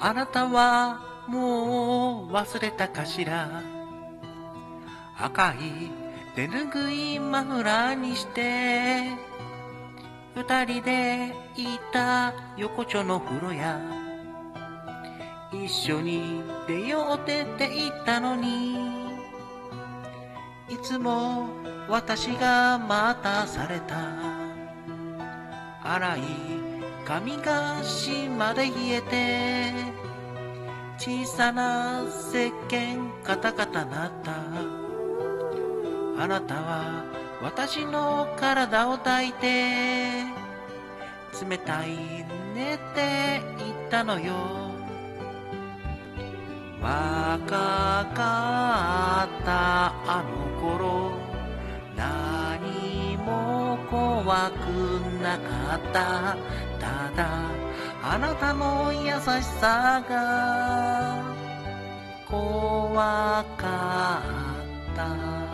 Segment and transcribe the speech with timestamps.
[0.00, 3.62] あなたはもう忘れたかしら？
[5.20, 5.90] 赤い
[6.36, 9.10] 手ぬぐいマフラーにして
[10.36, 13.80] 二人で行った横丁の風呂や
[15.52, 18.76] 一緒に出ようってって言ったのに
[20.68, 21.48] いつも
[21.88, 23.96] 私が待たされた。
[25.82, 26.20] 荒い
[27.08, 29.72] 髪が島で冷えて
[30.98, 34.32] 小さな石鹸カタカタなった。
[36.22, 37.04] あなたは
[37.40, 40.24] 私の体を抱いて
[41.48, 41.96] 冷たい
[42.54, 44.34] ねって言ったのよ。
[46.82, 47.48] 若
[48.14, 51.27] かったあの頃
[54.28, 54.54] 怖く
[55.22, 56.36] なかった。
[56.78, 57.50] ただ
[58.02, 59.08] あなたの優
[59.40, 61.24] しさが
[62.28, 64.20] 怖か
[64.92, 65.47] った。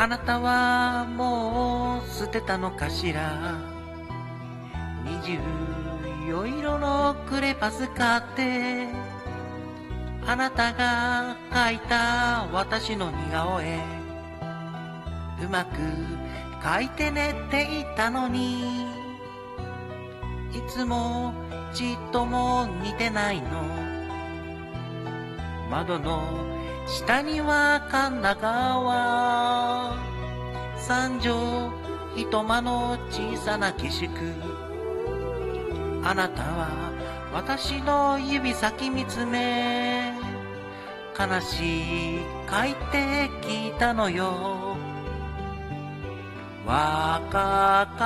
[0.00, 3.60] あなたはもう捨てたのかしら？
[5.04, 5.38] 二十
[6.26, 8.88] 四色のクレパス買って
[10.26, 13.78] あなたが描いた私の似顔絵
[15.44, 15.76] うまく
[16.62, 18.84] 描いてねって言ったのに
[20.54, 21.34] いつも
[21.74, 23.48] ちっとも似てないの。
[25.70, 26.22] 窓の
[26.90, 29.94] 下には神田川。
[30.76, 31.70] 三畳
[32.16, 34.10] 一間の小さな下宿。
[36.02, 36.90] あなたは
[37.32, 40.12] 私の指先見つめ。
[41.16, 42.20] 悲しい
[42.50, 44.76] 書いて聞いたのよ。
[46.66, 47.98] 若かっ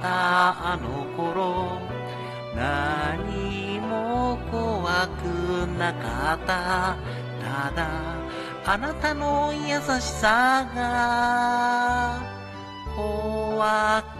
[0.00, 1.78] たあの頃。
[2.56, 7.20] 何も怖くなかった。
[7.40, 7.88] ただ
[8.66, 12.20] あなたの優しさが
[12.94, 14.02] 怖